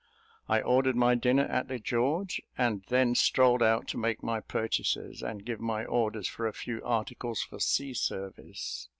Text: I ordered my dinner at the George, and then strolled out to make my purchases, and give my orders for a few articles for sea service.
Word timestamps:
I 0.49 0.61
ordered 0.61 0.95
my 0.95 1.13
dinner 1.13 1.43
at 1.45 1.67
the 1.67 1.77
George, 1.77 2.41
and 2.57 2.81
then 2.87 3.13
strolled 3.13 3.61
out 3.61 3.87
to 3.89 3.99
make 3.99 4.23
my 4.23 4.39
purchases, 4.39 5.21
and 5.21 5.45
give 5.45 5.59
my 5.59 5.85
orders 5.85 6.27
for 6.27 6.47
a 6.47 6.53
few 6.53 6.83
articles 6.83 7.43
for 7.43 7.59
sea 7.59 7.93
service. 7.93 8.89